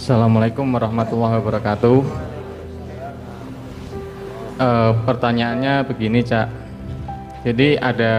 Assalamualaikum 0.00 0.64
warahmatullahi 0.64 1.44
wabarakatuh. 1.44 1.98
Uh, 4.56 4.96
pertanyaannya 5.04 5.84
begini, 5.84 6.24
Cak. 6.24 6.48
Jadi 7.44 7.76
ada 7.76 8.14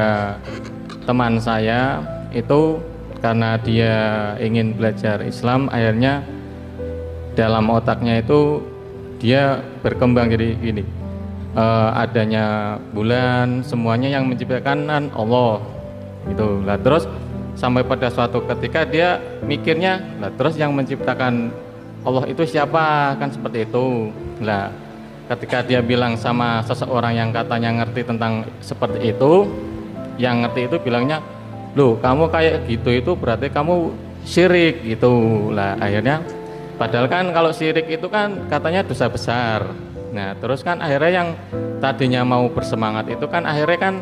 teman 1.09 1.41
saya 1.41 2.05
itu 2.37 2.78
karena 3.17 3.58
dia 3.58 3.97
ingin 4.37 4.78
belajar 4.78 5.26
Islam, 5.26 5.73
akhirnya 5.73 6.22
dalam 7.33 7.65
otaknya 7.73 8.22
itu 8.22 8.62
dia 9.18 9.65
berkembang 9.82 10.29
jadi 10.29 10.54
gini. 10.62 10.86
Uh, 11.58 11.97
adanya 11.97 12.77
bulan, 12.94 13.65
semuanya 13.65 14.22
yang 14.22 14.29
menciptakan 14.29 14.86
Allah. 15.18 15.58
Gitu. 16.30 16.62
Lah 16.62 16.77
terus 16.77 17.09
sampai 17.58 17.82
pada 17.82 18.13
suatu 18.13 18.45
ketika 18.45 18.86
dia 18.86 19.18
mikirnya, 19.41 19.98
lah 20.22 20.30
terus 20.38 20.62
yang 20.62 20.77
menciptakan 20.77 21.50
Allah 22.02 22.26
itu 22.30 22.41
siapa? 22.46 23.16
Kan 23.18 23.30
seperti 23.30 23.70
itu. 23.70 24.09
Lah 24.42 24.73
ketika 25.32 25.64
dia 25.64 25.80
bilang 25.80 26.20
sama 26.20 26.59
seseorang 26.68 27.16
yang 27.16 27.32
katanya 27.32 27.72
ngerti 27.82 28.04
tentang 28.04 28.44
seperti 28.59 29.16
itu 29.16 29.48
yang 30.20 30.44
ngerti 30.44 30.68
itu 30.68 30.76
bilangnya 30.84 31.23
loh 31.72 31.95
kamu 32.04 32.28
kayak 32.28 32.68
gitu 32.68 32.92
itu 32.92 33.12
berarti 33.16 33.48
kamu 33.48 33.95
syirik 34.28 34.84
gitu 34.84 35.48
lah 35.56 35.80
akhirnya 35.80 36.20
padahal 36.76 37.08
kan 37.08 37.32
kalau 37.32 37.56
syirik 37.56 37.88
itu 37.88 38.12
kan 38.12 38.44
katanya 38.52 38.84
dosa 38.84 39.08
besar 39.08 39.72
nah 40.12 40.36
terus 40.36 40.68
kan 40.68 40.84
akhirnya 40.84 41.23
yang 41.23 41.30
tadinya 41.80 42.28
mau 42.28 42.52
bersemangat 42.52 43.08
itu 43.08 43.23
kan 43.31 43.48
akhirnya 43.48 43.80
kan 43.80 43.95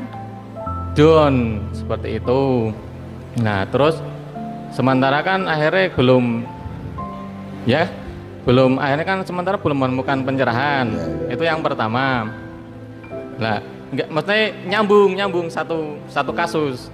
down 0.98 1.62
seperti 1.78 2.18
itu 2.18 2.74
nah 3.38 3.70
terus 3.70 4.02
sementara 4.74 5.22
kan 5.22 5.46
akhirnya 5.46 5.94
belum 5.94 6.42
ya 7.70 7.86
belum 8.50 8.82
akhirnya 8.82 9.06
kan 9.06 9.20
sementara 9.22 9.62
belum 9.62 9.78
menemukan 9.78 10.26
pencerahan 10.26 10.90
ya, 10.90 11.06
ya. 11.06 11.38
itu 11.38 11.44
yang 11.46 11.62
pertama. 11.62 12.34
Nah 13.38 13.62
enggak 13.94 14.10
maksudnya 14.10 14.46
nyambung 14.66 15.14
nyambung 15.14 15.48
satu 15.54 16.02
satu 16.10 16.34
kasus. 16.34 16.90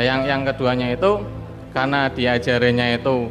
Nah, 0.00 0.08
yang 0.08 0.24
yang 0.24 0.40
keduanya 0.48 0.96
itu 0.96 1.20
karena 1.76 2.08
diajarinya 2.08 2.96
itu 2.96 3.28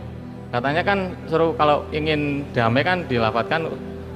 katanya 0.54 0.86
kan 0.86 1.18
seru 1.26 1.58
kalau 1.58 1.90
ingin 1.90 2.46
damai 2.54 2.86
kan 2.86 3.02
dilafatkan 3.10 3.66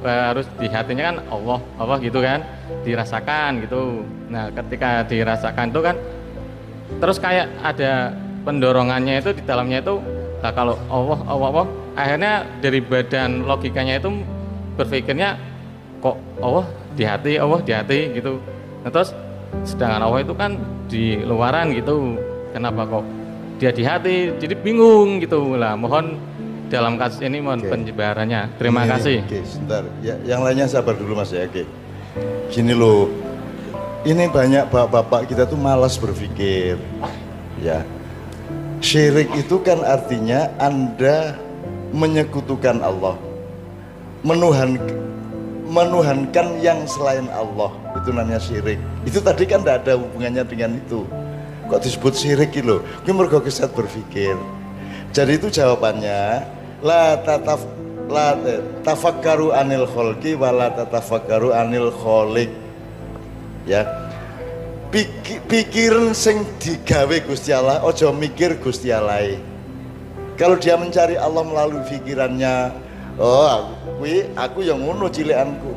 eh, 0.05 0.23
harus 0.29 0.45
di 0.61 0.69
hatinya 0.69 1.03
kan 1.09 1.17
Allah 1.33 1.59
Allah 1.81 1.97
gitu 2.05 2.21
kan 2.21 2.45
dirasakan 2.85 3.65
gitu. 3.65 4.05
Nah 4.29 4.53
ketika 4.53 5.09
dirasakan 5.09 5.73
itu 5.73 5.81
kan 5.81 5.97
terus 7.01 7.17
kayak 7.17 7.49
ada 7.65 8.13
pendorongannya 8.45 9.25
itu 9.25 9.33
di 9.33 9.41
dalamnya 9.41 9.81
itu 9.81 9.97
nah 10.45 10.53
kalau 10.53 10.77
Allah 10.91 11.19
Allah 11.25 11.49
Allah 11.49 11.67
akhirnya 11.93 12.45
dari 12.59 12.79
badan 12.81 13.45
logikanya 13.45 14.01
itu 14.01 14.09
berpikirnya 14.77 15.37
kok 16.01 16.17
Allah 16.41 16.65
di 16.93 17.03
hati 17.05 17.33
Allah 17.37 17.59
di 17.61 17.71
hati 17.73 17.99
gitu. 18.17 18.41
Nah, 18.83 18.89
terus 18.91 19.15
sedangkan 19.63 20.01
Allah 20.03 20.21
itu 20.25 20.33
kan 20.35 20.51
di 20.89 21.21
luaran 21.23 21.71
gitu. 21.71 22.17
Kenapa 22.53 22.85
kok 22.85 23.05
dia 23.57 23.71
di 23.73 23.83
hati? 23.85 24.33
Jadi 24.37 24.53
bingung 24.57 25.21
gitu. 25.21 25.55
Lah 25.57 25.77
mohon 25.77 26.17
dalam 26.67 26.97
kasus 26.97 27.21
ini 27.21 27.37
mohon 27.37 27.61
okay. 27.61 27.69
penjebarannya 27.69 28.57
terima 28.57 28.81
ini, 28.85 28.89
kasih. 28.89 29.17
oke 29.21 29.29
okay, 29.29 29.41
sebentar. 29.45 29.83
Ya, 30.01 30.15
yang 30.25 30.41
lainnya 30.41 30.65
sabar 30.65 30.97
dulu 30.97 31.17
mas 31.17 31.29
ya. 31.29 31.45
Oke. 31.45 31.63
Okay. 31.63 31.65
gini 32.49 32.73
loh. 32.73 33.09
Ini 34.03 34.27
banyak 34.27 34.67
bapak-bapak 34.67 35.31
kita 35.31 35.47
tuh 35.47 35.55
malas 35.55 35.95
berpikir. 35.95 36.75
Ya. 37.63 37.87
Syirik 38.83 39.31
itu 39.31 39.63
kan 39.63 39.79
artinya 39.79 40.51
anda 40.59 41.39
menyekutukan 41.93 42.81
Allah. 42.81 43.15
Menuhan 44.25 44.81
menuhankan 45.69 46.59
yang 46.59 46.83
selain 46.89 47.29
Allah. 47.31 47.71
Itu 47.95 48.09
namanya 48.11 48.41
syirik. 48.41 48.81
Itu 49.07 49.21
tadi 49.21 49.45
kan 49.45 49.61
tidak 49.61 49.85
ada 49.85 50.01
hubungannya 50.01 50.43
dengan 50.43 50.77
itu. 50.77 51.05
Kok 51.71 51.79
disebut 51.79 52.13
syirik 52.13 52.51
gitu 52.51 52.83
gue 52.83 53.13
mergo 53.13 53.39
kesat 53.39 53.71
berpikir. 53.71 54.35
Jadi 55.13 55.31
itu 55.37 55.47
jawabannya 55.47 56.43
la 56.83 57.15
tataf 57.21 57.63
la 58.09 58.35
tafakkaru 58.83 59.55
anil 59.55 59.87
kholki 59.87 60.35
wa 60.35 60.51
la 60.51 60.67
tatafakkaru 60.73 61.55
anil 61.55 61.93
kholik 61.93 62.51
ya. 63.69 63.85
Pikiran 65.49 66.13
sing 66.13 66.45
digawe 66.61 67.17
Gusti 67.25 67.49
Allah 67.49 67.81
ojo 67.81 68.13
mikir 68.13 68.61
Gusti 68.61 68.93
Allah 68.93 69.41
kalau 70.39 70.55
dia 70.57 70.75
mencari 70.75 71.15
Allah 71.17 71.43
melalui 71.45 71.81
pikirannya, 71.85 72.73
oh 73.21 73.47
aku 73.47 73.73
kui, 74.01 74.25
aku 74.33 74.59
yang 74.65 74.81
ngono 74.81 75.07
cilikanku. 75.09 75.73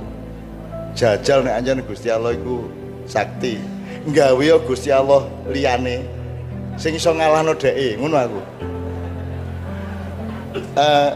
Jajal 0.96 1.44
nek 1.44 1.60
anjane 1.60 1.82
Gusti 1.84 2.08
Allah 2.08 2.32
iku 2.32 2.66
sakti. 3.04 3.60
Nggawe 4.08 4.40
ya 4.40 4.56
Gusti 4.64 4.88
Allah 4.88 5.28
liyane 5.50 6.06
sing 6.80 6.96
iso 6.96 7.12
ngalahno 7.12 7.52
dheke, 7.52 8.00
ngono 8.00 8.16
aku. 8.16 8.40
Uh, 10.72 11.12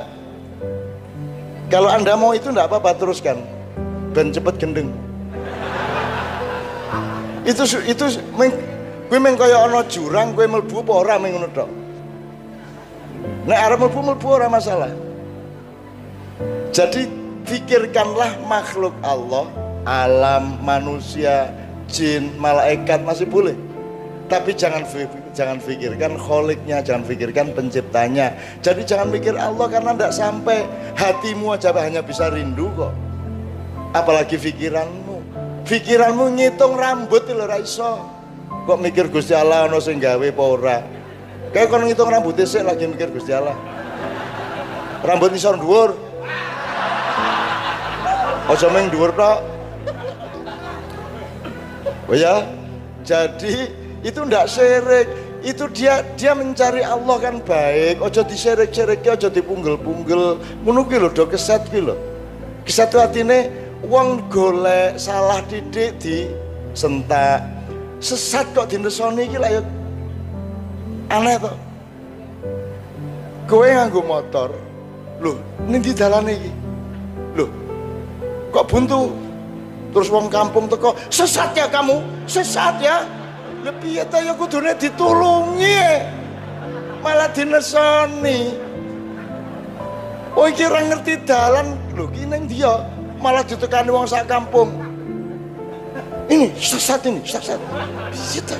kalau 1.70 1.88
anda 1.88 2.12
mau 2.18 2.34
itu 2.34 2.50
enggak 2.50 2.68
apa-apa 2.68 2.98
teruskan 2.98 3.40
ben 4.10 4.34
cepet 4.34 4.58
gendeng 4.58 4.90
itu 7.46 7.62
itu 7.88 8.04
meng 9.08 9.34
kaya 9.38 9.64
ana 9.64 9.80
jurang 9.86 10.34
gue 10.34 10.44
melbu 10.44 10.84
apa 10.84 10.92
ora 10.92 11.14
meng 11.16 11.38
ngono 11.38 11.48
tok 11.54 11.70
Nek 13.50 13.58
arep 13.58 13.82
mlebu 13.82 13.98
mlebu 14.06 14.26
ora 14.30 14.46
masalah. 14.46 14.94
Jadi 16.70 17.10
pikirkanlah 17.50 18.46
makhluk 18.46 18.94
Allah, 19.02 19.50
alam 19.82 20.62
manusia, 20.62 21.50
jin, 21.90 22.30
malaikat 22.38 23.02
masih 23.02 23.26
boleh. 23.26 23.58
Tapi 24.30 24.54
jangan 24.54 24.86
jangan 25.34 25.58
pikirkan 25.58 26.14
kholiknya, 26.14 26.78
jangan 26.78 27.02
pikirkan 27.02 27.50
penciptanya. 27.50 28.38
Jadi 28.62 28.86
jangan 28.86 29.10
mikir 29.10 29.34
Allah 29.34 29.66
karena 29.66 29.98
tidak 29.98 30.14
sampai 30.14 30.62
hatimu 30.94 31.50
aja 31.50 31.74
hanya 31.74 32.06
bisa 32.06 32.30
rindu 32.30 32.70
kok. 32.78 32.94
Apalagi 33.90 34.38
pikiranmu. 34.38 35.18
Pikiranmu 35.66 36.38
ngitung 36.38 36.78
rambut 36.78 37.26
lho 37.26 37.50
ra 37.50 37.58
iso. 37.58 37.98
Kok 38.46 38.78
mikir 38.78 39.10
Gusti 39.10 39.34
Allah 39.34 39.66
ono 39.66 39.82
sing 39.82 39.98
gawe 39.98 40.30
apa? 40.30 40.99
Kayak 41.50 41.66
kalau 41.66 41.84
ngitung 41.86 42.10
rambut 42.10 42.38
sih 42.46 42.62
lagi 42.62 42.86
mikir 42.86 43.10
Gusti 43.10 43.34
Allah. 43.34 43.58
Rambut 45.02 45.34
isor 45.34 45.58
dhuwur. 45.58 45.98
Aja 48.46 48.66
meng 48.70 48.86
dhuwur 48.90 49.10
tok. 49.14 49.38
Oh 52.10 52.18
ya, 52.18 52.42
jadi 53.06 53.70
itu 54.02 54.20
ndak 54.26 54.50
syirik. 54.50 55.06
Itu 55.40 55.72
dia 55.72 56.04
dia 56.20 56.36
mencari 56.36 56.84
Allah 56.84 57.16
kan 57.16 57.40
baik. 57.40 58.02
Ojo 58.02 58.20
diserik-serik, 58.26 59.06
ojo 59.06 59.30
dipunggel-punggel. 59.30 60.36
Ngono 60.66 60.84
ki 60.84 60.96
lho 61.00 61.08
do 61.14 61.24
keset 61.30 61.64
ki 61.72 61.80
lho. 61.80 61.96
Keset 62.66 62.92
artine 62.92 63.48
wong 63.86 64.28
golek 64.28 65.00
salah 65.00 65.40
didik 65.48 65.96
di 65.96 66.28
sentak. 66.76 67.40
Sesat 67.98 68.52
kok 68.52 68.68
dinesoni 68.68 69.30
iki 69.30 69.38
lah 69.40 69.48
ya 69.48 69.62
aneh 71.10 71.36
tuh 71.42 71.56
kowe 73.50 73.66
nganggo 73.66 74.00
motor. 74.06 74.50
Loh 75.20 75.36
di 75.68 75.92
jalan 75.92 76.32
ini 76.32 76.48
loh 77.36 77.50
kok 78.54 78.64
buntu? 78.70 79.12
Terus 79.90 80.08
wong 80.08 80.30
kampung 80.30 80.70
teko 80.70 80.94
sesat 81.10 81.50
ya 81.52 81.66
kamu? 81.66 81.98
Sesat 82.24 82.78
ya? 82.78 83.02
Lebih 83.60 84.00
ya 84.00 84.04
tayo 84.08 84.38
kudune 84.38 84.72
ditulungi 84.78 85.82
malah 87.04 87.28
dinesoni. 87.34 88.54
Oh 90.38 90.46
iki 90.46 90.64
ora 90.64 90.80
ngerti 90.86 91.20
dalan. 91.26 91.76
Lho 91.92 92.08
ki 92.08 92.24
dia 92.48 92.86
malah 93.20 93.44
ditekani 93.44 93.92
wong 93.92 94.08
sak 94.08 94.24
kampung. 94.24 94.72
Ini 96.30 96.54
sesat 96.56 97.04
ini 97.10 97.20
sesat. 97.26 97.58
Bisa 98.14 98.56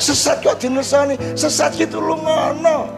sesat 0.00 0.42
kok 0.42 0.58
dinesani 0.58 1.14
sesat 1.34 1.74
gitu 1.78 2.00
lu 2.02 2.18
ngono 2.18 2.90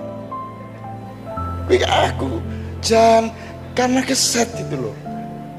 aku 1.86 2.40
jangan 2.80 3.32
karena 3.76 4.00
kesat 4.04 4.48
gitu 4.56 4.88
loh 4.88 4.96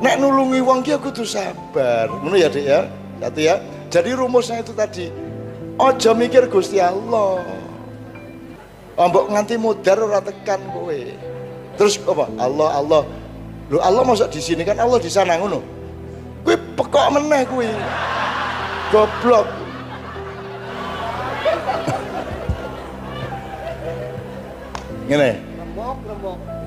nek 0.02 0.16
nulungi 0.22 0.62
wong 0.62 0.86
ki 0.86 0.94
aku 0.98 1.10
tuh 1.10 1.26
sabar. 1.26 2.10
Ngono 2.10 2.38
ya 2.38 2.50
Dek 2.50 2.66
ya? 2.66 2.80
Satu 3.22 3.40
ya. 3.42 3.56
Jadi 3.90 4.10
rumusnya 4.14 4.62
itu 4.62 4.74
tadi 4.76 5.10
ojo 5.80 6.12
mikir 6.14 6.46
Gusti 6.52 6.78
Allah. 6.78 7.42
Ambok 8.98 9.30
nganti 9.30 9.56
mudar 9.62 9.98
ora 10.02 10.22
tekan 10.22 10.62
kowe. 10.74 11.02
Terus 11.78 12.02
apa? 12.02 12.26
Allah 12.42 12.70
Allah. 12.74 13.04
Lu 13.70 13.78
Allah 13.84 14.02
masa 14.02 14.26
di 14.30 14.42
sini? 14.42 14.66
Kan 14.66 14.82
Allah 14.82 14.98
di 14.98 15.10
sana 15.10 15.38
ngono. 15.38 15.62
Kowe 16.46 16.56
pekok 16.78 17.08
meneh 17.18 17.42
kowe 17.50 17.68
goblok 18.88 19.46
lembok 25.16 26.58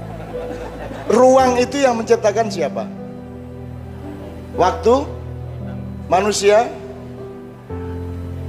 Ruang 1.10 1.58
itu 1.58 1.82
yang 1.82 1.98
menciptakan 1.98 2.48
siapa? 2.48 2.86
Waktu? 4.54 4.94
Manusia? 6.06 6.70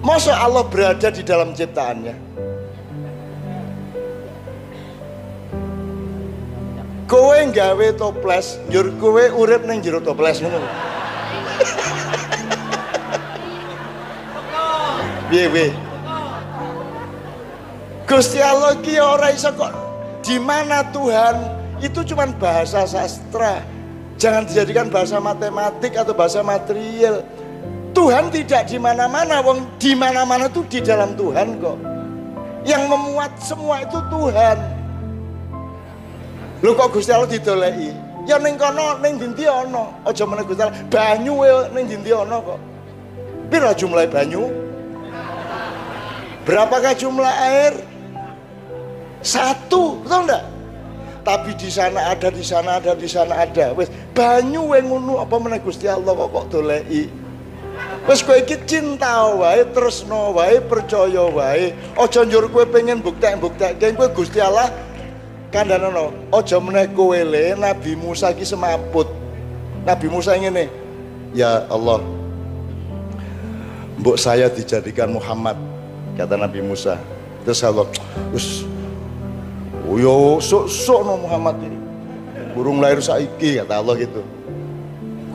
Masa 0.01 0.37
Allah 0.37 0.65
berada 0.65 1.09
di 1.09 1.25
dalam 1.25 1.57
ciptaannya? 1.57 2.15
Kowe 7.09 7.37
nggawe 7.51 7.87
toples, 7.99 8.55
njur 8.71 8.93
kowe 9.01 9.25
urip 9.35 9.67
ning 9.67 9.83
jero 9.83 9.99
toples 9.99 10.39
ngono. 10.39 10.63
Piye 15.27 15.45
piye? 15.51 15.67
Gusti 18.07 18.39
Allah 18.39 18.79
ki 18.79 18.95
ora 18.99 19.31
iso 19.31 19.51
kok 19.55 19.80
di 20.21 20.37
mana 20.37 20.85
Tuhan 20.93 21.35
itu 21.81 22.05
cuma 22.05 22.29
bahasa 22.37 22.85
sastra. 22.85 23.65
Jangan 24.21 24.45
dijadikan 24.45 24.87
bahasa 24.93 25.17
matematik 25.17 25.97
atau 25.97 26.13
bahasa 26.13 26.45
material. 26.45 27.25
Tuhan 27.91 28.29
tidak 28.29 28.69
di 28.69 28.77
mana-mana, 28.77 29.41
wong 29.43 29.65
di 29.81 29.97
mana-mana 29.97 30.47
itu 30.47 30.61
di 30.69 30.79
dalam 30.79 31.17
Tuhan 31.17 31.57
kok. 31.57 31.77
Yang 32.61 32.83
memuat 32.85 33.31
semua 33.41 33.81
itu 33.81 33.97
Tuhan. 33.97 34.57
Lu 36.61 36.77
kok 36.77 36.93
Gusti 36.93 37.09
Allah 37.09 37.25
didoleki? 37.25 37.89
Ya 38.29 38.37
ning 38.37 38.53
kono 38.61 39.01
ning 39.01 39.17
dinti 39.17 39.49
ana. 39.49 39.89
Aja 40.05 40.29
meneh 40.29 40.45
Gusti 40.45 40.61
Allah, 40.61 40.77
banyu 40.93 41.41
ning 41.73 41.89
dinti 41.89 42.13
ana 42.13 42.37
kok. 42.37 42.61
Pira 43.49 43.73
jumlah 43.73 44.05
banyu? 44.07 44.45
Berapakah 46.45 46.93
jumlah 46.93 47.33
air? 47.41 47.73
Satu, 49.21 50.01
betul 50.01 50.25
enggak? 50.25 50.43
Tapi 51.21 51.53
di 51.53 51.69
sana 51.69 52.17
ada, 52.17 52.33
di 52.33 52.41
sana 52.41 52.81
ada, 52.81 52.97
di 52.97 53.05
sana 53.05 53.45
ada. 53.45 53.77
Wes 53.77 53.93
banyu 54.17 54.73
ngono 54.73 55.21
apa 55.21 55.37
meneh 55.37 55.61
Gusti 55.61 55.85
Allah 55.85 56.17
kok 56.17 56.29
kok 56.33 56.45
doleki. 56.49 57.05
Wes 58.09 58.25
kowe 58.25 58.33
iki 58.33 58.57
cinta 58.65 59.29
wae, 59.29 59.61
tresno 59.69 60.33
wae, 60.33 60.57
percaya 60.65 61.29
wae. 61.29 61.77
Aja 61.93 62.25
njur 62.25 62.49
kowe 62.49 62.65
pengen 62.65 63.05
buktek-buktekke 63.05 63.93
kowe 63.93 64.09
Gusti 64.09 64.41
Allah 64.41 64.73
kandhanono. 65.53 66.09
Aja 66.33 66.57
meneh 66.57 66.89
kowe 66.89 67.13
le 67.13 67.53
Nabi 67.53 67.93
Musa 67.93 68.33
ki 68.33 68.41
semaput. 68.41 69.05
Nabi 69.85 70.09
Musa 70.09 70.33
ngene. 70.33 70.73
Ya 71.37 71.69
Allah. 71.69 72.01
Mbok 74.01 74.17
saya 74.17 74.49
dijadikan 74.49 75.13
Muhammad 75.13 75.61
kata 76.17 76.33
Nabi 76.33 76.65
Musa. 76.65 76.97
Terus 77.45 77.61
Allah, 77.61 77.85
us 78.33 78.65
Oh 79.91 79.99
yo 79.99 80.39
sok-sok 80.39 81.03
no 81.03 81.19
Muhammad 81.19 81.59
ini. 81.67 81.75
Burung 82.55 82.79
lahir 82.79 83.03
saiki 83.03 83.59
kata 83.59 83.83
Allah 83.83 83.99
gitu. 83.99 84.23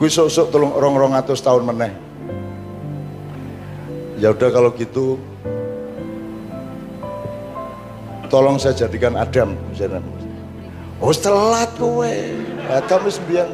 Gue 0.01 0.09
sok-sok 0.09 0.49
tolong 0.49 0.73
orang-orang 0.73 1.13
atus 1.21 1.45
tahun 1.45 1.61
meneh. 1.61 1.93
Ya 4.17 4.33
udah 4.33 4.49
kalau 4.49 4.73
gitu 4.73 5.21
tolong 8.33 8.57
saya 8.57 8.73
jadikan 8.73 9.13
Adam. 9.13 9.53
Oh 10.97 11.13
telat 11.13 11.69
kowe. 11.77 12.13
Adam 12.65 12.99
wis 13.05 13.21
mbiyen 13.21 13.45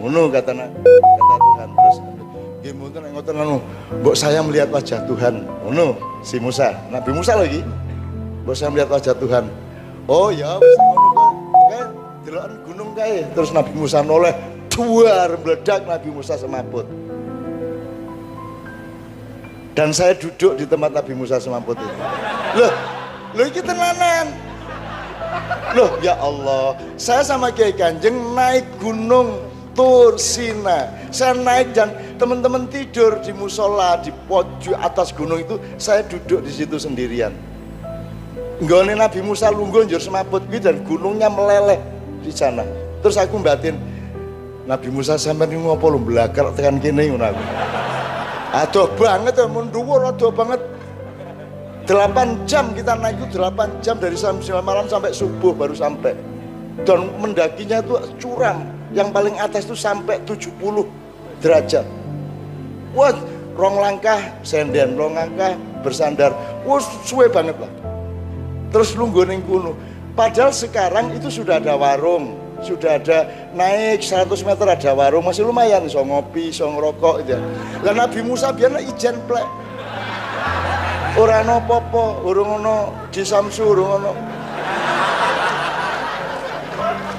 Ngono 0.00 0.32
kata 0.32 0.56
kata 0.56 1.36
Tuhan 1.36 1.68
terus 1.76 1.96
nek 2.80 3.12
ngoten 3.12 3.36
anu, 3.36 3.56
mbok 4.00 4.16
saya 4.16 4.40
melihat 4.40 4.72
wajah 4.72 5.04
Tuhan. 5.04 5.44
Ngono 5.68 6.00
si 6.24 6.40
Musa, 6.40 6.72
Nabi 6.88 7.12
Musa 7.12 7.36
lagi. 7.36 7.60
Mbok 8.48 8.56
saya 8.56 8.72
melihat 8.72 8.88
wajah 8.88 9.12
Tuhan. 9.12 9.44
Oh 10.06 10.32
ya 10.32 10.56
wis 10.56 10.76
ngono. 10.78 11.26
Kan 11.68 11.88
deloken 12.24 12.54
gunung 12.64 12.90
kae. 12.96 13.26
Terus 13.34 13.50
Nabi 13.52 13.72
Musa 13.76 14.00
noleh 14.00 14.32
duar 14.70 15.36
meledak 15.42 15.84
Nabi 15.84 16.08
Musa 16.08 16.38
semaput. 16.38 16.86
Dan 19.74 19.94
saya 19.94 20.12
duduk 20.18 20.58
di 20.60 20.64
tempat 20.66 20.92
Nabi 20.92 21.12
Musa 21.14 21.40
semaput 21.40 21.78
itu. 21.78 21.96
Loh, 22.58 22.72
loh 23.38 23.44
ini 23.46 23.60
tenanan. 23.62 24.26
Loh 25.78 25.94
ya 26.02 26.18
Allah, 26.18 26.74
saya 26.98 27.22
sama 27.22 27.54
Kiai 27.54 27.70
Kanjeng 27.70 28.34
naik 28.34 28.66
gunung 28.82 29.38
Tur 29.78 30.18
Sina. 30.18 30.90
Saya 31.14 31.38
naik 31.38 31.70
dan 31.70 31.94
teman-teman 32.18 32.66
tidur 32.66 33.22
di 33.22 33.30
musola 33.30 34.02
di 34.02 34.10
pojok 34.26 34.74
atas 34.74 35.14
gunung 35.14 35.38
itu, 35.38 35.56
saya 35.78 36.02
duduk 36.02 36.42
di 36.42 36.50
situ 36.50 36.74
sendirian. 36.74 37.30
Nggone 38.60 38.92
Nabi 38.92 39.24
Musa 39.24 39.48
lungguh 39.48 39.88
njur 39.88 40.04
semaput 40.04 40.44
gitu 40.52 40.68
dan 40.68 40.84
gunungnya 40.84 41.32
meleleh 41.32 41.80
di 42.20 42.28
sana. 42.28 42.60
Terus 43.00 43.16
aku 43.16 43.40
batin 43.40 43.80
Nabi 44.68 44.92
Musa 44.92 45.16
sampai 45.16 45.48
ngopo 45.48 45.88
lu 45.88 45.96
belakar 45.96 46.52
tekan 46.52 46.76
kene 46.76 47.08
ngono 47.08 47.24
aku. 47.24 47.42
Aduh 48.52 48.92
banget 49.00 49.40
ya 49.40 49.48
mun 49.48 49.72
dhuwur 49.72 50.12
aduh 50.12 50.28
banget. 50.28 50.60
8 51.88 52.44
jam 52.44 52.70
kita 52.76 52.94
naik 53.00 53.18
itu 53.18 53.40
8 53.40 53.80
jam 53.80 53.96
dari 53.96 54.14
9 54.14 54.44
malam 54.60 54.84
sampai 54.84 55.16
subuh 55.16 55.56
baru 55.56 55.72
sampai. 55.72 56.12
Dan 56.84 57.08
mendakinya 57.16 57.80
itu 57.80 57.96
curam. 58.20 58.60
Yang 58.92 59.08
paling 59.08 59.36
atas 59.40 59.64
itu 59.64 59.74
sampai 59.74 60.20
70 60.28 60.60
derajat. 61.40 61.88
Wah, 62.92 63.16
rong 63.56 63.80
langkah 63.80 64.20
senden, 64.44 65.00
rong 65.00 65.16
langkah 65.16 65.56
bersandar. 65.80 66.36
Wah, 66.68 66.82
suwe 67.08 67.26
banget 67.26 67.56
lah 67.56 67.89
terus 68.70 68.96
lungguh 68.96 69.26
ning 69.26 69.42
kuno. 69.44 69.74
Padahal 70.14 70.50
sekarang 70.50 71.14
itu 71.14 71.30
sudah 71.30 71.62
ada 71.62 71.78
warung, 71.78 72.34
sudah 72.66 72.98
ada 72.98 73.24
naik 73.54 74.02
100 74.02 74.26
meter 74.42 74.66
ada 74.66 74.90
warung, 74.92 75.22
masih 75.22 75.46
lumayan 75.46 75.86
so 75.86 76.02
ngopi, 76.02 76.50
so 76.50 76.66
ngerokok 76.66 77.14
gitu. 77.24 77.38
Lah 77.86 77.94
Nabi 77.94 78.20
Musa 78.26 78.50
biar 78.50 78.74
ijen 78.82 79.16
plek. 79.24 79.46
Ora 81.18 81.42
popo, 81.66 82.22
ono 82.22 83.06
di 83.10 83.26
Samsu, 83.26 83.66
urung. 83.66 84.06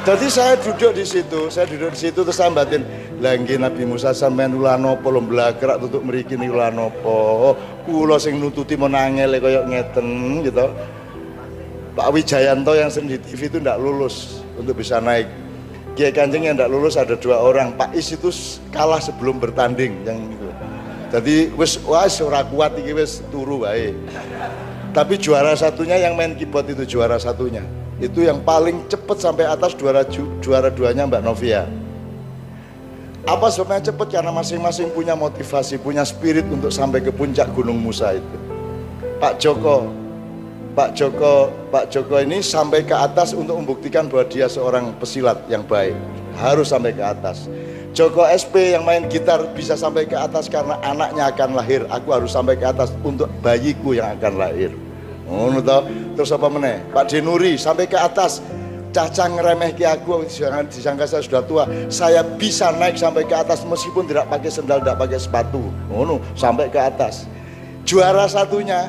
Jadi 0.01 0.27
saya 0.33 0.57
duduk 0.57 0.97
di 0.97 1.05
situ, 1.05 1.45
saya 1.53 1.69
duduk 1.69 1.93
di 1.93 1.99
situ 2.09 2.25
terus 2.25 2.33
sambatin 2.33 2.81
lagi 3.21 3.53
Nabi 3.53 3.85
Musa 3.85 4.17
sampean 4.17 4.57
ulah 4.57 4.73
napa 4.73 5.05
lho 5.13 5.21
blagrak 5.21 5.77
tutuk 5.77 6.01
mriki 6.01 6.41
niku 6.41 6.57
ulah 6.57 6.73
napa. 6.73 7.53
Kula 7.85 8.17
sing 8.17 8.41
nututi 8.41 8.73
menangel 8.73 9.37
kaya 9.37 9.61
ngeten 9.61 10.41
gitu. 10.41 10.65
Pak 11.91 12.07
Wijayanto 12.15 12.71
yang 12.71 12.87
di 12.87 13.19
TV 13.19 13.51
itu 13.51 13.57
tidak 13.59 13.75
lulus 13.83 14.39
untuk 14.55 14.79
bisa 14.79 15.03
naik. 15.03 15.27
Kiai 15.91 16.15
Kanjeng 16.15 16.47
yang 16.47 16.55
tidak 16.55 16.71
lulus 16.71 16.95
ada 16.95 17.19
dua 17.19 17.43
orang. 17.43 17.75
Pak 17.75 17.91
Is 17.91 18.15
itu 18.15 18.31
kalah 18.71 19.03
sebelum 19.03 19.43
bertanding 19.43 20.07
yang 20.07 20.23
itu. 20.31 20.47
Jadi 21.11 21.35
wis 21.59 21.75
wis 21.83 22.15
ora 22.23 22.47
kuat 22.47 22.79
iki 22.79 22.95
wis 22.95 23.19
turu 23.27 23.67
wae. 23.67 23.91
Tapi 24.95 25.19
juara 25.19 25.51
satunya 25.51 25.99
yang 25.99 26.15
main 26.15 26.31
keyboard 26.39 26.71
itu 26.71 26.95
juara 26.95 27.19
satunya. 27.19 27.63
Itu 27.99 28.23
yang 28.23 28.39
paling 28.39 28.87
cepat 28.87 29.19
sampai 29.19 29.43
atas 29.51 29.75
juara 29.75 30.07
juara 30.39 30.71
duanya 30.71 31.03
Mbak 31.03 31.23
Novia. 31.27 31.67
Apa 33.27 33.51
sebabnya 33.51 33.91
cepat? 33.91 34.07
Karena 34.09 34.33
masing-masing 34.33 34.89
punya 34.95 35.13
motivasi, 35.13 35.77
punya 35.77 36.01
spirit 36.01 36.47
untuk 36.49 36.73
sampai 36.73 37.03
ke 37.03 37.13
puncak 37.13 37.51
Gunung 37.53 37.77
Musa 37.77 38.17
itu. 38.17 38.37
Pak 39.21 39.37
Joko, 39.37 40.00
Pak 40.71 40.95
Joko 40.95 41.51
Pak 41.67 41.91
Joko 41.91 42.15
ini 42.23 42.39
sampai 42.39 42.87
ke 42.87 42.95
atas 42.95 43.35
untuk 43.35 43.59
membuktikan 43.59 44.07
bahwa 44.07 44.23
dia 44.31 44.47
seorang 44.47 44.95
pesilat 44.95 45.43
yang 45.51 45.67
baik. 45.67 45.91
Harus 46.39 46.71
sampai 46.71 46.95
ke 46.95 47.03
atas. 47.03 47.51
Joko 47.91 48.23
SP 48.23 48.71
yang 48.71 48.87
main 48.87 49.03
gitar 49.11 49.43
bisa 49.51 49.75
sampai 49.75 50.07
ke 50.07 50.15
atas 50.15 50.47
karena 50.47 50.79
anaknya 50.79 51.27
akan 51.27 51.59
lahir. 51.59 51.83
Aku 51.91 52.15
harus 52.15 52.31
sampai 52.31 52.55
ke 52.55 52.63
atas 52.63 52.95
untuk 53.03 53.27
bayiku 53.43 53.91
yang 53.91 54.15
akan 54.15 54.39
lahir. 54.39 54.71
Terus 56.15 56.31
apa 56.31 56.47
meneh? 56.47 56.79
Pak 56.95 57.11
Denuri 57.11 57.59
sampai 57.59 57.87
ke 57.91 57.99
atas. 57.99 58.39
Caca 58.91 59.23
ngeremeh 59.27 59.71
ke 59.71 59.87
aku 59.87 60.27
jangan 60.27 60.67
disangka 60.67 61.07
saya 61.07 61.23
sudah 61.23 61.43
tua. 61.47 61.63
Saya 61.87 62.23
bisa 62.23 62.75
naik 62.75 62.99
sampai 62.99 63.23
ke 63.27 63.35
atas 63.35 63.63
meskipun 63.67 64.07
tidak 64.07 64.27
pakai 64.27 64.51
sendal 64.51 64.79
tidak 64.79 64.99
pakai 64.99 65.19
sepatu. 65.19 65.63
Sampai 66.35 66.71
ke 66.71 66.79
atas. 66.79 67.27
Juara 67.87 68.27
satunya 68.27 68.87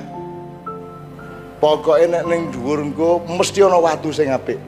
Pokoknya 1.62 2.19
nek 2.19 2.25
ning 2.26 2.50
dhuwur 2.50 2.83
engko 2.83 3.23
mesti 3.23 3.62
ana 3.62 3.78
watu 3.78 4.11
sing 4.11 4.35
apik. 4.35 4.59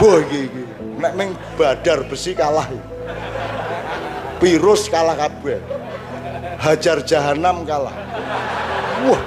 Mbuh 0.00 0.24
iki 0.24 0.38
iki. 0.48 0.62
Nek 0.96 1.12
ning 1.12 1.36
badar 1.60 2.08
besi 2.08 2.32
kalah. 2.32 2.64
Virus 4.40 4.88
kalah 4.88 5.12
kabeh. 5.12 5.60
Hajar 6.56 7.04
jahanam 7.04 7.68
kalah. 7.68 7.92
Wah, 9.12 9.20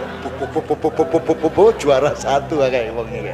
juara 1.77 2.17
satu 2.17 2.65
kayak 2.65 2.89
wong 2.97 3.05
iki. 3.13 3.33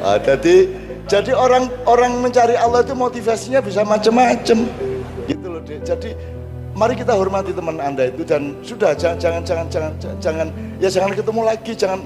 Ah, 0.00 0.16
jadi 0.16 0.72
jadi 1.12 1.36
orang 1.36 1.68
orang 1.84 2.24
mencari 2.24 2.56
Allah 2.56 2.80
itu 2.80 2.96
motivasinya 2.96 3.60
bisa 3.60 3.84
macam-macam 3.84 4.64
gitu 5.28 5.46
loh 5.46 5.60
dek. 5.60 5.84
Jadi 5.84 6.16
mari 6.82 6.98
kita 6.98 7.14
hormati 7.14 7.54
teman 7.54 7.78
anda 7.78 8.10
itu 8.10 8.26
dan 8.26 8.58
sudah 8.58 8.90
jangan 8.98 9.14
jangan 9.14 9.42
jangan 9.46 9.66
jangan 9.70 9.92
jangan 10.18 10.46
ya 10.82 10.90
jangan 10.90 11.14
ketemu 11.14 11.40
lagi 11.46 11.72
jangan 11.78 12.00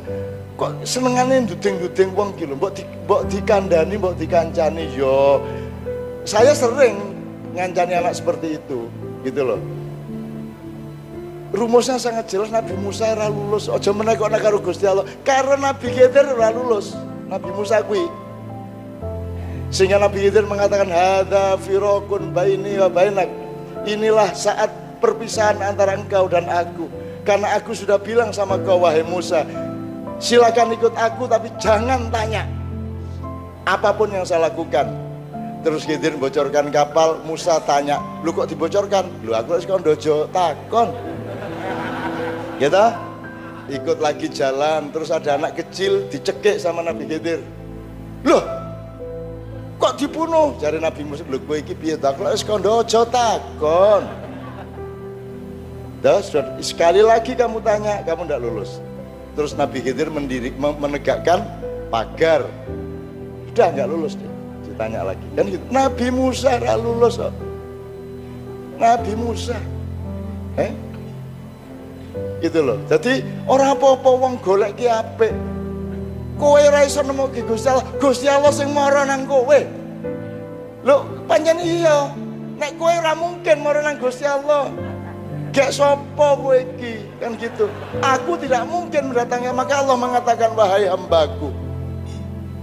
kok 0.52 0.71
senengane 0.85 1.49
duding-duding 1.49 2.12
wong 2.12 2.37
ki 2.37 2.45
lho 2.45 2.61
mbok 2.61 2.76
di, 2.76 2.85
mbok 3.09 3.25
dikandani 3.33 3.97
mbok 3.97 4.21
dikancani 4.21 4.85
yo. 4.92 5.40
Saya 6.28 6.52
sering 6.52 6.92
ngancani 7.56 8.04
anak 8.04 8.21
seperti 8.21 8.61
itu 8.61 8.92
gitu 9.25 9.40
loh. 9.49 9.61
Rumusnya 11.56 11.97
sangat 11.97 12.28
jelas 12.28 12.52
Nabi 12.52 12.76
Musa 12.76 13.16
ora 13.16 13.33
lulus. 13.33 13.73
Aja 13.73 13.97
meneh 13.97 14.12
kok 14.12 14.28
karo 14.28 14.61
Gusti 14.61 14.85
Allah. 14.85 15.09
Karena 15.25 15.73
Nabi 15.73 15.88
Khidir 15.88 16.37
ora 16.37 16.52
lulus. 16.52 16.92
Nabi 17.33 17.49
Musa 17.49 17.80
kuwi. 17.80 18.04
Sehingga 19.73 19.97
Nabi 19.97 20.28
Khidir 20.28 20.45
mengatakan 20.45 20.92
hadza 20.92 21.56
firaqun 21.64 22.37
baini 22.37 22.76
wa 22.76 22.92
bainak 22.92 23.46
inilah 23.87 24.35
saat 24.35 24.69
perpisahan 24.99 25.62
antara 25.62 25.95
engkau 25.95 26.26
dan 26.26 26.45
aku. 26.50 26.90
Karena 27.26 27.59
aku 27.59 27.75
sudah 27.75 27.99
bilang 27.99 28.31
sama 28.31 28.59
kau 28.62 28.83
wahai 28.83 29.02
Musa 29.02 29.43
silakan 30.16 30.73
ikut 30.73 30.95
aku 30.97 31.28
tapi 31.28 31.52
jangan 31.61 32.09
tanya 32.09 32.49
apa 33.66 33.90
pun 33.93 34.09
yang 34.12 34.25
saya 34.25 34.49
lakukan. 34.49 34.88
Terus 35.66 35.83
Khidir 35.83 36.14
bocorkan 36.14 36.71
kapal 36.71 37.19
Musa 37.26 37.59
tanya 37.66 37.99
lu 38.23 38.31
kok 38.31 38.47
dibocorkan? 38.47 39.11
Lu 39.26 39.35
aku 39.35 39.59
harus 39.59 39.66
dojo 39.66 40.31
takon. 40.31 40.95
Gitu? 42.62 42.87
Ikut 43.66 43.99
lagi 43.99 44.31
jalan 44.31 44.95
terus 44.95 45.11
ada 45.11 45.35
anak 45.35 45.59
kecil 45.59 46.07
dicekik 46.07 46.62
sama 46.62 46.87
Nabi 46.87 47.11
Khidir. 47.11 47.43
Loh 48.23 48.56
kok 49.87 49.95
dibunuh 50.02 50.59
cari 50.59 50.83
Nabi 50.83 51.07
Musa 51.07 51.23
lho 51.31 51.38
kowe 51.47 51.55
iki 51.55 51.78
piye 51.78 51.95
tak 51.95 52.19
wis 52.19 52.43
kondo 52.43 52.83
aja 52.83 53.07
takon 53.07 54.26
sekali 56.62 57.02
lagi 57.02 57.35
kamu 57.35 57.59
tanya, 57.64 58.05
kamu 58.07 58.28
tidak 58.28 58.40
lulus. 58.43 58.78
Terus 59.35 59.52
Nabi 59.59 59.83
Khidir 59.85 60.09
mendiri, 60.09 60.55
menegakkan 60.57 61.45
pagar. 61.90 62.47
Sudah 63.50 63.69
nggak 63.73 63.88
lulus 63.88 64.14
deh. 64.16 64.31
Ditanya 64.69 65.12
lagi. 65.12 65.26
Kan 65.35 65.45
gitu. 65.50 65.64
Nabi 65.73 66.07
Musa 66.12 66.61
nggak 66.61 66.78
lulus. 66.81 67.21
Oh. 67.21 67.33
Nabi 68.76 69.12
Musa. 69.16 69.57
Eh? 70.61 70.73
Gitu 72.45 72.61
loh. 72.64 72.81
Jadi 72.88 73.25
orang 73.49 73.76
apa-apa 73.76 74.11
wong 74.16 74.35
golek 74.40 74.76
ki 74.76 74.87
apik. 74.88 75.33
Kowe 76.37 76.61
ora 76.61 76.85
iso 76.85 77.00
nemokke 77.00 77.45
Gusti 77.49 77.69
Allah. 77.73 77.87
Gusti 77.97 78.28
Allah 78.28 78.52
sing 78.52 78.69
mara 78.73 79.09
nang 79.09 79.25
kowe. 79.25 79.61
Lho, 80.87 81.02
panjang 81.26 81.59
iya. 81.59 82.14
Nek 82.62 82.78
kowe 82.78 82.95
ora 82.95 83.12
mungkin 83.19 83.59
mara 83.59 83.83
nang 83.83 83.99
Gusti 83.99 84.23
Allah. 84.23 84.71
Gak 85.50 85.75
sopo 85.75 86.38
kowe 86.38 86.55
iki 86.55 87.02
kan 87.19 87.35
gitu. 87.35 87.66
Aku 87.99 88.38
tidak 88.38 88.62
mungkin 88.71 89.11
mendatangi 89.11 89.50
maka 89.50 89.83
Allah 89.83 89.99
mengatakan 89.99 90.55
wahai 90.55 90.87
hambaku. 90.87 91.50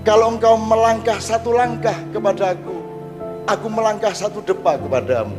Kalau 0.08 0.36
engkau 0.36 0.56
melangkah 0.56 1.20
satu 1.20 1.51
langkah 1.51 1.96
kepadaku, 2.15 2.75
aku 3.44 3.68
melangkah 3.68 4.15
satu 4.15 4.39
depa 4.39 4.80
kepadamu. 4.80 5.36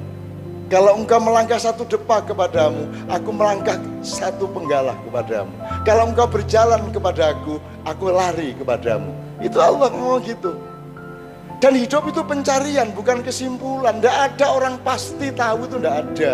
Kalau 0.69 0.97
engkau 0.97 1.21
melangkah 1.21 1.61
satu 1.61 1.85
depa 1.85 2.25
kepadamu, 2.25 2.89
aku 3.09 3.31
melangkah 3.33 3.77
satu 4.01 4.49
penggalah 4.49 4.97
kepadamu. 5.05 5.53
Kalau 5.85 6.09
engkau 6.09 6.25
berjalan 6.29 6.81
kepadaku, 6.93 7.61
aku 7.85 8.05
lari 8.09 8.57
kepadamu. 8.57 9.13
Itu 9.45 9.61
Allah 9.61 9.93
ngomong 9.93 10.25
gitu. 10.25 10.74
Dan 11.65 11.81
hidup 11.81 12.13
itu 12.13 12.21
pencarian, 12.21 12.93
bukan 12.93 13.25
kesimpulan. 13.25 13.97
Tidak 13.97 14.13
ada 14.13 14.53
orang 14.53 14.77
pasti 14.85 15.33
tahu 15.33 15.65
itu 15.65 15.81
tidak 15.81 15.97
ada. 16.05 16.33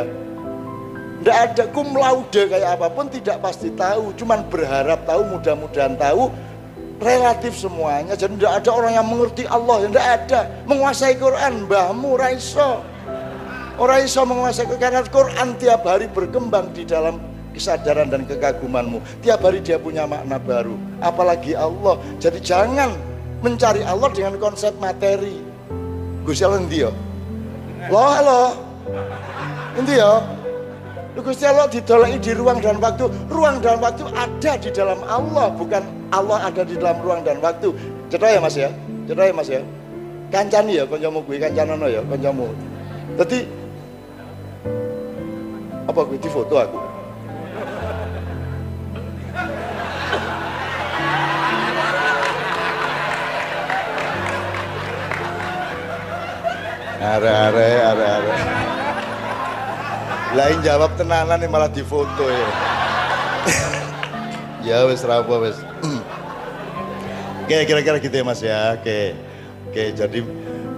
Tidak 1.22 1.36
ada 1.38 1.64
kum 1.70 1.94
laude 1.94 2.50
kayak 2.50 2.74
apa 2.74 2.90
pun 2.90 3.06
tidak 3.06 3.38
pasti 3.38 3.70
tahu. 3.70 4.10
Cuman 4.18 4.42
berharap 4.50 5.06
tahu, 5.06 5.38
mudah-mudahan 5.38 5.94
tahu. 5.94 6.34
Relatif 6.98 7.62
semuanya. 7.62 8.18
Jadi 8.18 8.42
tidak 8.42 8.58
ada 8.58 8.70
orang 8.74 8.92
yang 8.98 9.06
mengerti 9.06 9.46
Allah. 9.46 9.86
Tidak 9.86 10.06
ada. 10.18 10.40
Menguasai 10.66 11.14
Quran, 11.14 11.70
mbahmu 11.70 12.18
raiso. 12.18 12.82
Orang 13.78 14.02
iso 14.02 14.26
menguasai 14.26 14.66
karena 14.82 15.06
Quran 15.06 15.54
tiap 15.62 15.86
hari 15.86 16.10
berkembang 16.10 16.74
di 16.74 16.82
dalam 16.82 17.22
kesadaran 17.54 18.10
dan 18.10 18.26
kekagumanmu. 18.26 18.98
Tiap 19.22 19.46
hari 19.46 19.62
dia 19.62 19.78
punya 19.78 20.10
makna 20.10 20.42
baru. 20.42 20.74
Apalagi 20.98 21.54
Allah. 21.54 22.02
Jadi 22.18 22.42
jangan 22.42 23.09
mencari 23.40 23.82
Allah 23.84 24.08
dengan 24.12 24.36
konsep 24.36 24.72
materi. 24.78 25.40
Gusti 26.24 26.44
Allah 26.44 26.60
ndi 26.64 26.84
yo? 26.84 26.92
Loh, 27.88 28.10
halo. 28.12 28.40
Endi 29.76 29.96
yo? 29.96 30.20
Gusti 31.20 31.44
Allah 31.44 31.68
didolai 31.68 32.16
di 32.16 32.32
ruang 32.32 32.60
dan 32.60 32.80
waktu. 32.80 33.08
Ruang 33.28 33.60
dan 33.60 33.80
waktu 33.80 34.04
ada 34.12 34.52
di 34.56 34.70
dalam 34.72 35.00
Allah, 35.04 35.52
bukan 35.52 35.82
Allah 36.12 36.48
ada 36.48 36.62
di 36.64 36.76
dalam 36.76 36.96
ruang 37.04 37.20
dan 37.24 37.40
waktu. 37.44 37.72
Cetok 38.08 38.28
ya 38.28 38.40
Mas 38.40 38.56
ya? 38.56 38.70
Cetok 39.08 39.24
ya 39.28 39.34
Mas 39.34 39.48
ya? 39.48 39.60
Kancani 40.30 40.78
ya 40.78 40.84
kancamu 40.86 41.20
kuwi, 41.26 41.42
kancanono 41.42 41.90
ya 41.90 42.00
kancamu. 42.06 42.46
Dadi 43.18 43.42
apa 45.90 46.00
kuwi 46.06 46.28
foto 46.30 46.54
aku? 46.54 46.78
Are 57.00 57.24
are 57.24 57.64
are 57.80 58.04
are. 58.04 58.28
Lain 60.36 60.60
jawab 60.60 61.00
tenanan 61.00 61.40
nih 61.40 61.48
malah 61.48 61.72
difoto 61.72 62.28
ya. 62.28 62.48
ya 64.68 64.78
wes 64.84 65.00
rapo 65.08 65.40
wes. 65.40 65.56
Oke 67.40 67.56
kira-kira 67.64 67.96
gitu 68.04 68.12
ya 68.12 68.20
mas 68.20 68.44
ya. 68.44 68.76
Oke. 68.76 69.16
Oke 69.72 69.96
jadi 69.96 70.20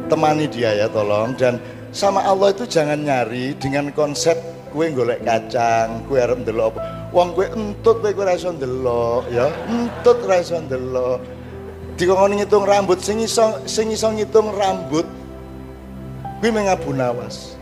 temani 0.06 0.46
dia 0.46 0.78
ya 0.78 0.86
tolong 0.86 1.34
dan 1.34 1.58
sama 1.90 2.22
Allah 2.22 2.54
itu 2.54 2.70
jangan 2.70 3.02
nyari 3.02 3.58
dengan 3.58 3.90
konsep 3.90 4.38
kue 4.70 4.94
golek 4.94 5.26
kacang, 5.26 6.06
kue 6.06 6.22
arep 6.22 6.46
ndelok 6.46 6.78
apa. 6.78 7.10
Wong 7.10 7.34
kue 7.34 7.50
entut 7.50 7.98
kue 7.98 8.14
kue 8.14 8.22
ndelok 8.30 9.26
ya. 9.26 9.50
Entut 9.66 10.22
raiso 10.22 10.54
ndelok. 10.54 11.18
Dikongkon 11.98 12.38
ngitung 12.38 12.62
rambut 12.62 13.02
sing 13.02 13.18
iso 13.18 13.58
sing 13.66 13.90
iso 13.90 14.06
ngitung 14.14 14.54
rambut 14.54 15.02
kuwi 16.42 16.50
mengabu 16.50 16.90
nawas. 16.90 17.54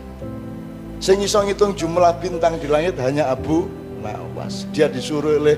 Sing 0.97 1.21
iso 1.21 1.37
ngitung 1.45 1.77
jumlah 1.77 2.17
bintang 2.17 2.57
di 2.57 2.65
langit 2.65 2.97
hanya 2.97 3.29
Abu 3.29 3.69
Nawas. 4.01 4.65
Dia 4.73 4.89
disuruh 4.89 5.37
oleh 5.37 5.53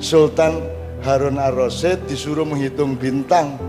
Sultan 0.00 0.56
Harun 1.04 1.36
ar-Rasyid 1.36 2.08
disuruh 2.08 2.48
menghitung 2.48 2.96
bintang. 2.96 3.60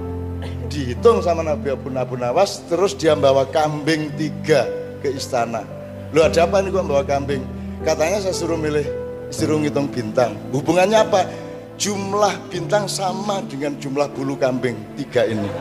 Dihitung 0.72 1.20
sama 1.20 1.44
Nabi 1.44 1.76
Abu, 1.76 1.92
Abu 1.92 2.16
Nawas, 2.16 2.64
terus 2.72 2.96
dia 2.96 3.12
bawa 3.12 3.44
kambing 3.52 4.08
tiga 4.16 4.72
ke 5.04 5.12
istana. 5.12 5.68
Lu 6.16 6.24
ada 6.24 6.48
apa 6.48 6.64
nih 6.64 6.72
gua 6.72 6.88
bawa 6.88 7.04
kambing? 7.04 7.44
Katanya 7.84 8.24
saya 8.24 8.32
suruh 8.32 8.56
milih, 8.56 8.88
suruh 9.28 9.60
ngitung 9.60 9.92
bintang. 9.92 10.32
Hubungannya 10.56 11.04
apa? 11.04 11.28
Jumlah 11.76 12.40
bintang 12.48 12.88
sama 12.88 13.44
dengan 13.52 13.76
jumlah 13.76 14.08
bulu 14.16 14.40
kambing 14.40 14.80
tiga 14.96 15.28
ini. 15.28 15.52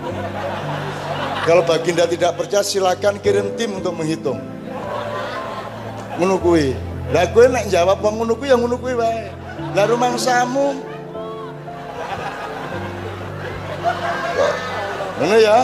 Kalau 1.43 1.67
Baginda 1.67 2.07
tidak 2.07 2.39
percaya 2.39 2.63
silakan 2.63 3.19
kirim 3.19 3.59
tim 3.59 3.75
untuk 3.83 3.95
menghitung. 3.99 4.39
Kuwi. 6.39 6.79
Lah 7.11 7.27
kowe 7.35 7.45
nek 7.51 7.67
jawab 7.67 7.99
wong 7.99 8.23
ngono 8.23 8.39
kuwi 8.39 8.55
ya 8.55 8.57
ngono 8.57 8.79
kuwi 8.79 8.95
wae. 8.95 9.27
Lah 9.75 9.85
ya? 15.39 15.59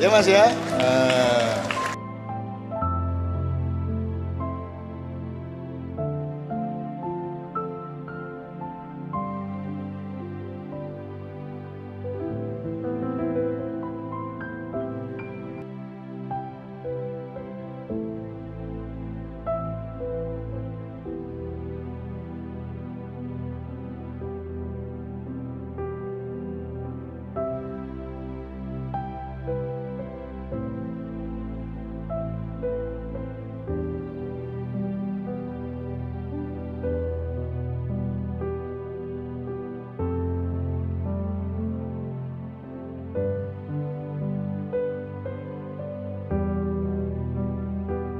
Ya 0.00 0.08
Mas 0.08 0.28
ya. 0.28 0.48
Nah. 0.76 1.69